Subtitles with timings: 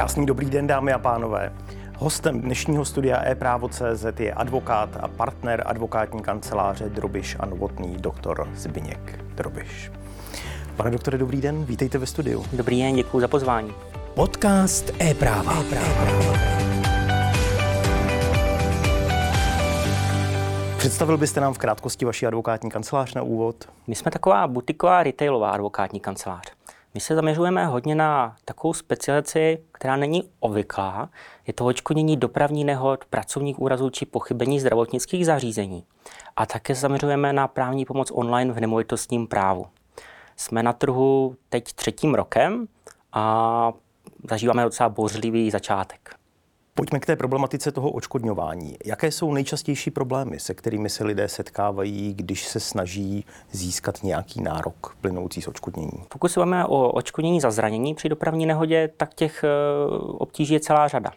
[0.00, 1.52] Krásný dobrý den, dámy a pánové.
[1.96, 9.24] Hostem dnešního studia e-právo.cz je advokát a partner advokátní kanceláře Drobiš a Novotný, doktor Zbyněk
[9.34, 9.92] Drobiš.
[10.76, 12.44] Pane doktore, dobrý den, vítejte ve studiu.
[12.52, 13.74] Dobrý den, děkuji za pozvání.
[14.14, 15.60] Podcast e-práva.
[15.60, 16.38] e-práva.
[20.78, 23.68] Představil byste nám v krátkosti vaši advokátní kancelář na úvod?
[23.86, 26.59] My jsme taková butiková retailová advokátní kancelář.
[26.94, 31.10] My se zaměřujeme hodně na takovou specializaci, která není obvyklá.
[31.46, 35.84] Je to očkodnění dopravní nehod, pracovních úrazů či pochybení zdravotnických zařízení.
[36.36, 39.66] A také zaměřujeme na právní pomoc online v nemovitostním právu.
[40.36, 42.66] Jsme na trhu teď třetím rokem
[43.12, 43.72] a
[44.30, 46.19] zažíváme docela bořlivý začátek.
[46.80, 48.76] Pojďme k té problematice toho očkodňování.
[48.84, 54.96] Jaké jsou nejčastější problémy, se kterými se lidé setkávají, když se snaží získat nějaký nárok
[55.00, 56.04] plynoucí z očkodnění?
[56.08, 59.48] Pokud se máme o očkodnění za zranění při dopravní nehodě, tak těch eh,
[60.00, 61.10] obtíží je celá řada.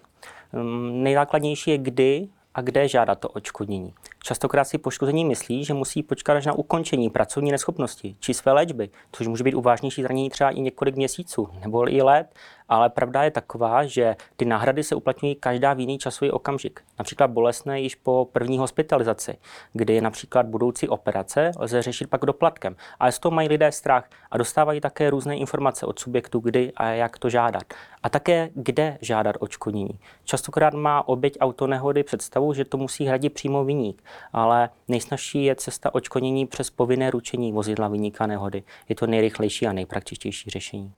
[0.53, 3.93] Hm, nejzákladnější je, kdy a kde žádat to očkodnění.
[4.25, 8.89] Častokrát si poškození myslí, že musí počkat až na ukončení pracovní neschopnosti či své léčby,
[9.11, 12.35] což může být u vážnější zranění třeba i několik měsíců nebo i let,
[12.69, 16.81] ale pravda je taková, že ty náhrady se uplatňují každá v jiný časový okamžik.
[16.99, 19.38] Například bolestné již po první hospitalizaci,
[19.73, 22.75] kdy například budoucí operace lze řešit pak doplatkem.
[22.99, 26.88] Ale z toho mají lidé strach a dostávají také různé informace od subjektu, kdy a
[26.88, 27.63] jak to žádat.
[28.03, 29.99] A také kde žádat očkodnění.
[30.23, 35.95] Častokrát má oběť autonehody představu, že to musí hradit přímo viník, ale nejsnažší je cesta
[35.95, 38.64] očkodnění přes povinné ručení vozidla viníka nehody.
[38.89, 40.94] Je to nejrychlejší a nejpraktičtější řešení.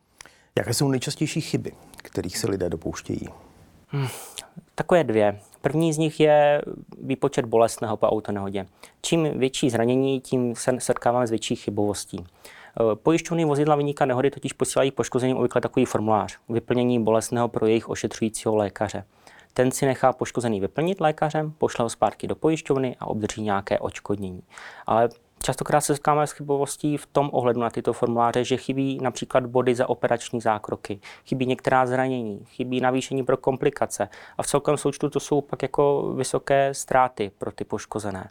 [0.58, 3.30] Jaké jsou nejčastější chyby, kterých se lidé dopouštějí?
[3.88, 4.08] Hmm,
[4.76, 5.40] takové dvě.
[5.62, 6.62] První z nich je
[7.02, 8.66] výpočet bolestného po autonehodě.
[9.02, 12.18] Čím větší zranění, tím se setkáváme s větší chybovostí.
[12.20, 17.90] Eh, pojišťovny vozidla vyníka nehody totiž posílají poškozeným obvykle takový formulář vyplnění bolestného pro jejich
[17.90, 19.04] ošetřujícího lékaře.
[19.58, 24.44] Ten si nechá poškozený vyplnit lékařem, pošle ho zpátky do pojišťovny a obdrží nějaké očkodnění.
[24.88, 25.10] Ale
[25.44, 29.76] Častokrát se setkáme s chybovostí v tom ohledu na tyto formuláře, že chybí například body
[29.76, 35.20] za operační zákroky, chybí některá zranění, chybí navýšení pro komplikace a v celkovém součtu to
[35.20, 38.30] jsou pak jako vysoké ztráty pro ty poškozené.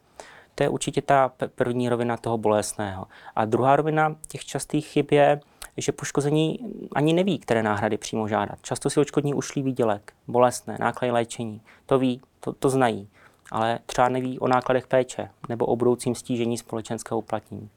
[0.55, 3.07] To je určitě ta první rovina toho bolestného.
[3.37, 5.41] A druhá rovina těch častých chyb je,
[5.77, 6.59] že poškození
[6.95, 8.59] ani neví, které náhrady přímo žádat.
[8.63, 11.61] Často si očkodní ušlý výdělek, bolestné, náklady léčení.
[11.87, 13.09] To ví, to, to znají
[13.51, 17.71] ale třeba neví o nákladech péče nebo o budoucím stížení společenského uplatnění.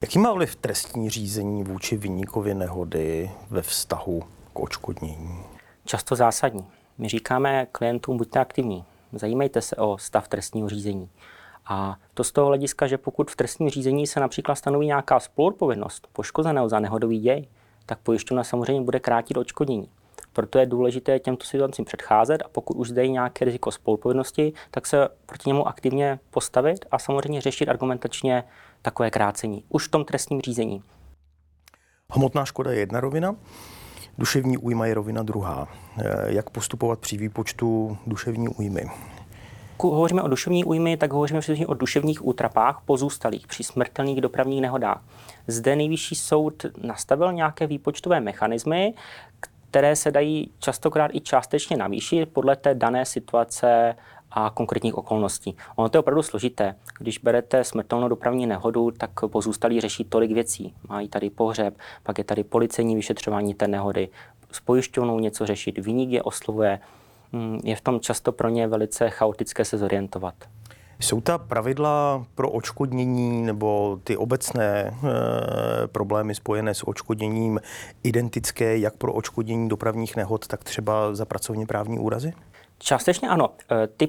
[0.00, 4.22] Jaký má vliv trestní řízení vůči vyníkovi nehody ve vztahu
[4.52, 5.42] k očkodnění?
[5.84, 6.66] Často zásadní.
[6.98, 11.08] My říkáme klientům, buďte aktivní, zajímejte se o stav trestního řízení.
[11.66, 16.08] A to z toho hlediska, že pokud v trestním řízení se například stanoví nějaká spoluodpovědnost
[16.12, 17.48] poškozeného za nehodový děj,
[17.86, 19.88] tak pojišťovna samozřejmě bude krátit odškodnění.
[20.32, 24.86] Proto je důležité těmto situacím předcházet a pokud už zde je nějaké riziko spolupovědnosti, tak
[24.86, 28.44] se proti němu aktivně postavit a samozřejmě řešit argumentačně
[28.82, 29.64] takové krácení.
[29.68, 30.82] Už v tom trestním řízení.
[32.12, 33.36] Hmotná škoda je jedna rovina,
[34.18, 35.68] duševní újma je rovina druhá.
[35.98, 38.90] Eh, jak postupovat při výpočtu duševní újmy?
[39.90, 45.02] Hovoříme o duševní újmy, tak hovoříme především o duševních útrapách pozůstalých při smrtelných dopravních nehodách.
[45.46, 48.94] Zde nejvyšší soud nastavil nějaké výpočtové mechanismy,
[49.40, 53.96] které se dají častokrát i částečně navýšit podle té dané situace
[54.30, 55.56] a konkrétních okolností.
[55.76, 56.74] Ono to je opravdu složité.
[56.98, 60.74] Když berete smrtelnou dopravní nehodu, tak pozůstalí řeší tolik věcí.
[60.88, 64.08] Mají tady pohřeb, pak je tady policejní vyšetřování té nehody,
[64.52, 66.80] s pojišťovnou něco řešit, vyník je oslovuje.
[67.32, 70.34] Hmm, je v tom často pro ně velice chaotické se zorientovat.
[71.00, 74.92] Jsou ta pravidla pro očkodnění nebo ty obecné e,
[75.86, 77.60] problémy spojené s očkodněním
[78.02, 82.32] identické jak pro očkodnění dopravních nehod, tak třeba za pracovně právní úrazy?
[82.82, 83.50] Částečně ano.
[83.70, 84.08] Eh, ty,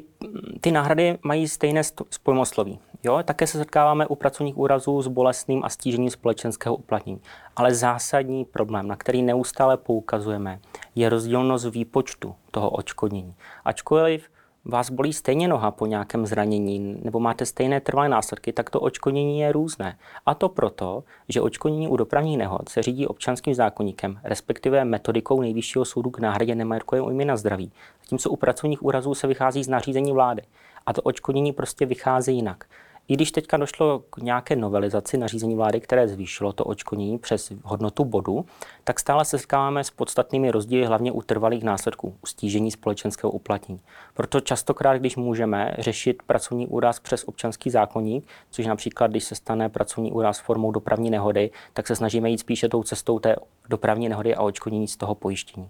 [0.61, 2.79] ty náhrady mají stejné spojmosloví.
[3.03, 3.23] Jo?
[3.23, 7.21] Také se setkáváme u pracovních úrazů s bolestným a stížením společenského uplatnění.
[7.55, 10.59] Ale zásadní problém, na který neustále poukazujeme,
[10.95, 13.35] je rozdílnost výpočtu toho očkodnění.
[13.65, 14.29] Ačkoliv
[14.65, 19.39] vás bolí stejně noha po nějakém zranění nebo máte stejné trvalé následky, tak to očkodnění
[19.39, 19.97] je různé.
[20.25, 25.85] A to proto, že očkodnění u dopravních nehod se řídí občanským zákonníkem, respektive metodikou nejvyššího
[25.85, 27.71] soudu k náhradě nemajetkové újmy na zdraví.
[28.03, 30.41] Zatímco u pracovních úrazů se vychází z nařízení vlády.
[30.85, 32.65] A to očkodnění prostě vychází jinak.
[33.07, 38.05] I když teďka došlo k nějaké novelizaci nařízení vlády, které zvýšilo to očkodnění přes hodnotu
[38.05, 38.45] bodu,
[38.83, 43.81] tak stále se setkáváme s podstatnými rozdíly hlavně u trvalých následků, u stížení společenského uplatnění.
[44.13, 49.69] Proto častokrát, když můžeme řešit pracovní úraz přes občanský zákonník, což například, když se stane
[49.69, 53.35] pracovní úraz formou dopravní nehody, tak se snažíme jít spíše tou cestou té
[53.69, 55.69] dopravní nehody a očkodnění z toho pojištění.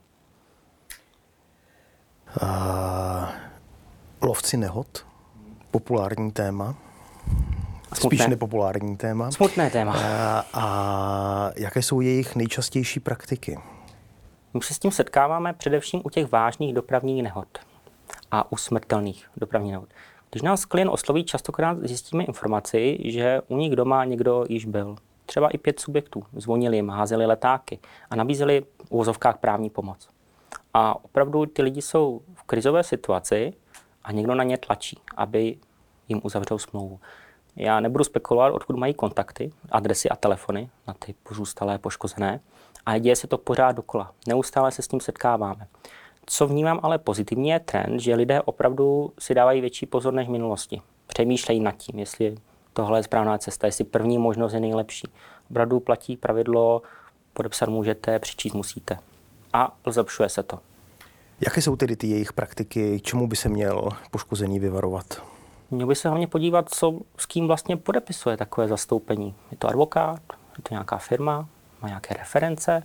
[2.41, 3.27] Uh,
[4.21, 5.05] lovci nehod,
[5.71, 6.75] populární téma.
[7.93, 8.17] Smutné.
[8.17, 9.31] Spíš nepopulární téma.
[9.31, 9.93] Smutné téma.
[9.93, 13.59] A, a jaké jsou jejich nejčastější praktiky?
[14.53, 17.47] My se s tím setkáváme především u těch vážných dopravních nehod
[18.31, 19.89] a u smrtelných dopravních nehod.
[20.31, 24.95] Když nás klient osloví, častokrát zjistíme informaci, že u nich doma někdo již byl.
[25.25, 26.23] Třeba i pět subjektů.
[26.33, 27.79] Zvonili jim, házeli letáky
[28.09, 30.09] a nabízeli v úvozovkách právní pomoc.
[30.73, 33.53] A opravdu ty lidi jsou v krizové situaci
[34.03, 35.57] a někdo na ně tlačí, aby
[36.09, 36.99] jim uzavřel smlouvu.
[37.55, 42.39] Já nebudu spekulovat, odkud mají kontakty, adresy a telefony na ty pozůstalé poškozené.
[42.85, 44.11] A děje se to pořád dokola.
[44.27, 45.67] Neustále se s tím setkáváme.
[46.25, 50.31] Co vnímám ale pozitivně je trend, že lidé opravdu si dávají větší pozor než v
[50.31, 50.81] minulosti.
[51.07, 52.35] Přemýšlejí nad tím, jestli
[52.73, 55.07] tohle je správná cesta, jestli první možnost je nejlepší.
[55.49, 56.81] Opravdu platí pravidlo,
[57.33, 58.97] podepsat můžete, přičíst musíte.
[59.53, 60.59] A zlepšuje se to.
[61.41, 65.23] Jaké jsou tedy ty jejich praktiky, čemu by se měl poškozený vyvarovat?
[65.73, 69.35] Měl by se hlavně podívat, co, s kým vlastně podepisuje takové zastoupení.
[69.51, 70.21] Je to advokát,
[70.57, 71.47] je to nějaká firma,
[71.81, 72.83] má nějaké reference,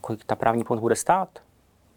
[0.00, 1.28] kolik ta právní pomoc bude stát,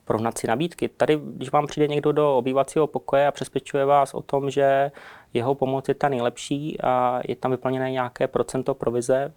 [0.06, 0.90] porovnat si nabídky.
[0.90, 4.92] Tady, když vám přijde někdo do obývacího pokoje a přesvědčuje vás o tom, že
[5.34, 9.34] jeho pomoc je ta nejlepší a je tam vyplněné nějaké procento provize,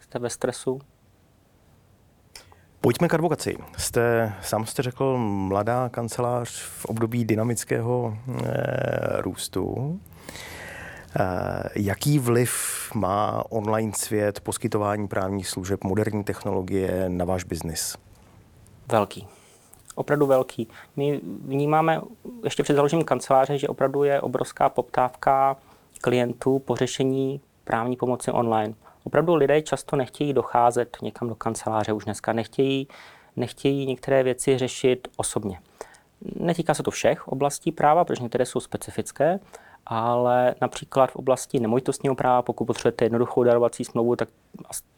[0.00, 0.80] jste ve stresu,
[2.80, 3.56] Pojďme k advokaci.
[3.76, 10.00] Jste, sám jste řekl, mladá kancelář v období dynamického e, růstu.
[11.20, 12.52] E, jaký vliv
[12.94, 17.96] má online svět, poskytování právních služeb, moderní technologie na váš biznis?
[18.92, 19.26] Velký.
[19.94, 20.68] Opravdu velký.
[20.96, 22.00] My vnímáme
[22.44, 25.56] ještě před založením kanceláře, že opravdu je obrovská poptávka
[26.00, 28.74] klientů po řešení právní pomoci online
[29.08, 32.88] opravdu lidé často nechtějí docházet někam do kanceláře už dneska, nechtějí,
[33.36, 35.58] nechtějí některé věci řešit osobně.
[36.36, 39.40] Netýká se to všech oblastí práva, protože některé jsou specifické,
[39.86, 44.28] ale například v oblasti nemovitostního práva, pokud potřebujete jednoduchou darovací smlouvu, tak,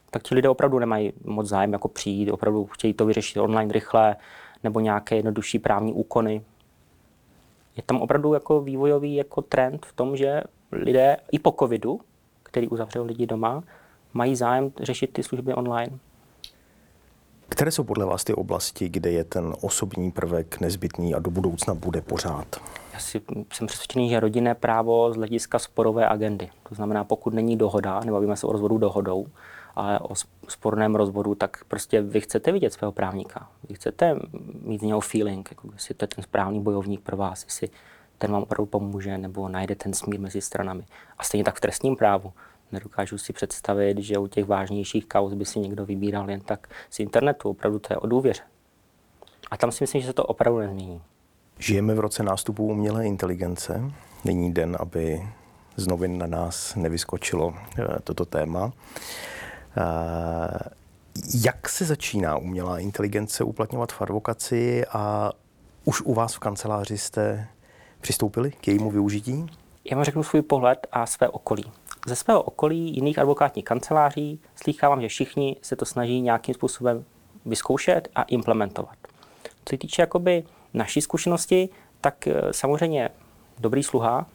[0.09, 4.15] tak ti lidé opravdu nemají moc zájem jako přijít, opravdu chtějí to vyřešit online rychle,
[4.63, 6.41] nebo nějaké jednodušší právní úkony.
[7.77, 10.41] Je tam opravdu jako vývojový jako trend v tom, že
[10.71, 11.99] lidé i po covidu,
[12.43, 13.63] který uzavřel lidi doma,
[14.13, 15.99] mají zájem řešit ty služby online.
[17.49, 21.73] Které jsou podle vás ty oblasti, kde je ten osobní prvek nezbytný a do budoucna
[21.73, 22.61] bude pořád?
[22.93, 23.21] Já si,
[23.53, 26.49] jsem přesvědčený, že rodinné právo z hlediska sporové agendy.
[26.69, 29.27] To znamená, pokud není dohoda, nebo bavíme se o rozvodu dohodou,
[29.75, 30.15] ale o
[30.47, 33.49] sporném rozvodu, tak prostě vy chcete vidět svého právníka.
[33.69, 34.19] Vy chcete
[34.61, 37.69] mít z něho feeling, jako jestli to je ten správný bojovník pro vás, jestli
[38.17, 40.83] ten vám opravdu pomůže, nebo najde ten smír mezi stranami.
[41.17, 42.33] A stejně tak v trestním právu.
[42.71, 46.99] Nedokážu si představit, že u těch vážnějších kauz by si někdo vybíral jen tak z
[46.99, 47.49] internetu.
[47.49, 48.41] Opravdu to je o důvěře.
[49.51, 51.01] A tam si myslím, že se to opravdu nezmění.
[51.59, 53.91] Žijeme v roce nástupu umělé inteligence.
[54.25, 55.21] Není den, aby
[55.75, 58.73] z novin na nás nevyskočilo eh, toto téma.
[59.77, 60.59] Eh,
[61.43, 65.31] jak se začíná umělá inteligence uplatňovat v advokaci a
[65.85, 67.47] už u vás v kanceláři jste
[68.01, 69.45] přistoupili k jejímu využití?
[69.91, 71.63] Já vám řeknu svůj pohled a své okolí
[72.07, 77.05] ze svého okolí jiných advokátních kanceláří slýchávám, že všichni se to snaží nějakým způsobem
[77.45, 78.95] vyzkoušet a implementovat.
[79.43, 80.43] Co se týče jakoby
[80.73, 81.69] naší zkušenosti,
[82.01, 83.09] tak eh, samozřejmě
[83.59, 84.25] dobrý sluha,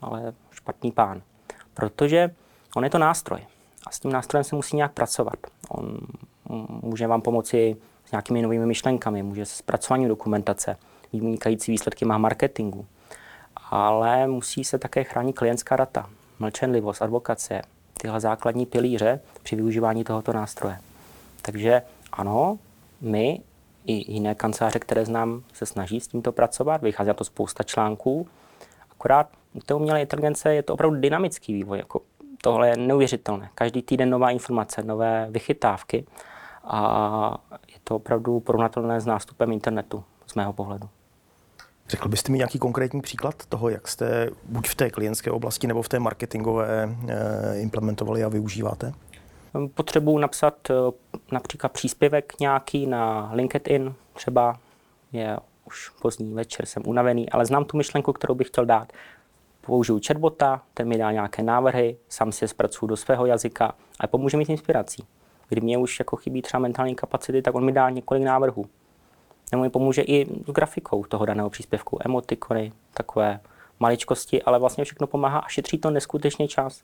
[0.00, 1.22] ale špatný pán.
[1.74, 2.34] Protože
[2.76, 3.40] on je to nástroj
[3.86, 5.36] a s tím nástrojem se musí nějak pracovat.
[5.68, 5.98] On
[6.82, 10.76] může vám pomoci s nějakými novými myšlenkami, může se zpracováním dokumentace,
[11.12, 12.86] vynikající výsledky má marketingu,
[13.70, 17.62] ale musí se také chránit klientská data mlčenlivost, advokace,
[18.00, 20.78] tyhle základní pilíře při využívání tohoto nástroje.
[21.42, 22.58] Takže ano,
[23.00, 23.40] my
[23.86, 28.28] i jiné kanceláře, které znám, se snaží s tímto pracovat, vychází na to spousta článků.
[28.90, 31.78] Akorát u té umělé inteligence je to opravdu dynamický vývoj.
[31.78, 32.00] Jako
[32.42, 33.50] tohle je neuvěřitelné.
[33.54, 36.06] Každý týden nová informace, nové vychytávky
[36.64, 37.38] a
[37.68, 40.88] je to opravdu porovnatelné s nástupem internetu z mého pohledu.
[41.88, 45.82] Řekl byste mi nějaký konkrétní příklad toho, jak jste buď v té klientské oblasti nebo
[45.82, 48.92] v té marketingové eh, implementovali a využíváte?
[49.74, 50.74] Potřebuji napsat eh,
[51.32, 54.58] například příspěvek nějaký na LinkedIn, třeba
[55.12, 58.92] je už pozdní večer, jsem unavený, ale znám tu myšlenku, kterou bych chtěl dát.
[59.60, 64.06] Použiju chatbota, ten mi dá nějaké návrhy, sám si je zpracuju do svého jazyka a
[64.06, 65.06] pomůže mi s inspirací.
[65.48, 68.66] Kdy mě už jako chybí třeba mentální kapacity, tak on mi dá několik návrhů
[69.52, 73.40] nebo mi pomůže i s grafikou toho daného příspěvku, emotikony, takové
[73.80, 76.82] maličkosti, ale vlastně všechno pomáhá a šetří to neskutečně čas.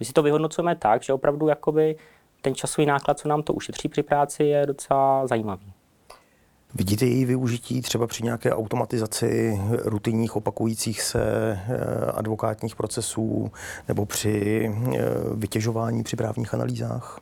[0.00, 1.96] My si to vyhodnocujeme tak, že opravdu jakoby
[2.40, 5.72] ten časový náklad, co nám to ušetří při práci, je docela zajímavý.
[6.74, 13.52] Vidíte její využití třeba při nějaké automatizaci rutinních opakujících se eh, advokátních procesů
[13.88, 15.00] nebo při eh,
[15.34, 17.20] vytěžování při právních analýzách?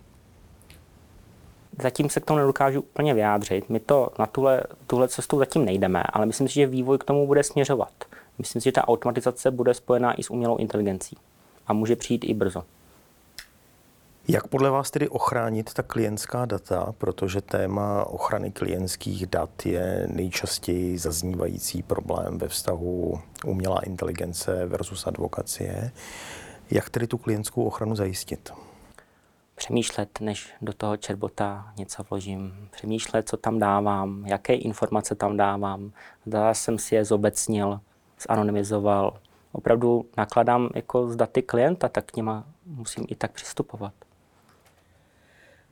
[1.80, 3.70] Zatím se k tomu nedokážu úplně vyjádřit.
[3.70, 7.26] My to na tuhle, tuhle cestu zatím nejdeme, ale myslím si, že vývoj k tomu
[7.26, 7.92] bude směřovat.
[8.38, 11.16] Myslím si, že ta automatizace bude spojená i s umělou inteligencí
[11.66, 12.64] a může přijít i brzo.
[14.28, 20.98] Jak podle vás tedy ochránit ta klientská data, protože téma ochrany klientských dat je nejčastěji
[20.98, 25.92] zaznívající problém ve vztahu umělá inteligence versus advokacie.
[26.70, 28.52] Jak tedy tu klientskou ochranu zajistit?
[29.54, 32.68] Přemýšlet, než do toho chatbota něco vložím.
[32.70, 35.92] Přemýšlet, co tam dávám, jaké informace tam dávám.
[36.26, 37.80] Zda jsem si je zobecnil,
[38.28, 39.20] zanonymizoval.
[39.52, 43.92] Opravdu nakladám jako z daty klienta, tak k něma musím i tak přistupovat.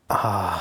[0.09, 0.59] A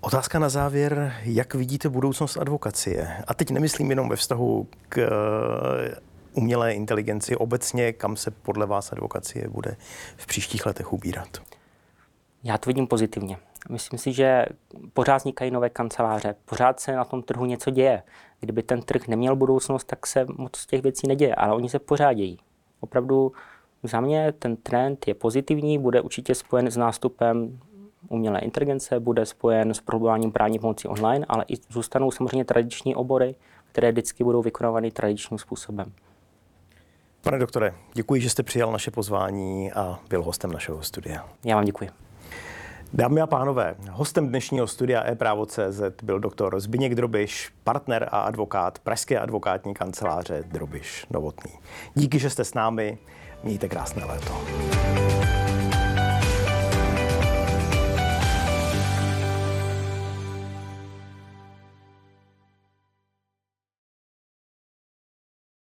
[0.00, 3.24] otázka na závěr, jak vidíte budoucnost advokacie?
[3.26, 6.00] A teď nemyslím jenom ve vztahu k eh,
[6.32, 9.76] umělé inteligenci obecně, kam se podle vás advokacie bude
[10.16, 11.28] v příštích letech ubírat?
[12.44, 13.38] Já to vidím pozitivně.
[13.70, 14.46] Myslím si, že
[14.92, 18.02] pořád vznikají nové kanceláře, pořád se na tom trhu něco děje.
[18.40, 21.78] Kdyby ten trh neměl budoucnost, tak se moc z těch věcí neděje, ale oni se
[21.78, 22.38] pořád dějí.
[22.80, 23.32] Opravdu
[23.82, 27.60] za mě ten trend je pozitivní, bude určitě spojen s nástupem
[28.08, 33.34] umělé inteligence, bude spojen s prohlubováním právní pomoci online, ale i zůstanou samozřejmě tradiční obory,
[33.72, 35.92] které vždycky budou vykonávány tradičním způsobem.
[37.20, 41.28] Pane doktore, děkuji, že jste přijal naše pozvání a byl hostem našeho studia.
[41.44, 41.90] Já vám děkuji.
[42.92, 49.18] Dámy a pánové, hostem dnešního studia e-právo.cz byl doktor Zbigněk Drobiš, partner a advokát Pražské
[49.18, 51.52] advokátní kanceláře Drobiš Novotný.
[51.94, 52.98] Díky, že jste s námi,
[53.42, 54.32] mějte krásné léto.